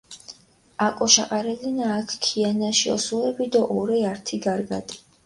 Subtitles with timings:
[0.85, 4.97] აკოშაყარელენა აქ ქიანაში ოსურეფი დო ორე ართი გარგატი.